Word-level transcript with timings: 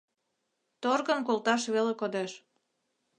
Торгын 0.81 1.19
колташ 1.27 1.61
веле 1.73 1.93
кодеш. 1.99 2.31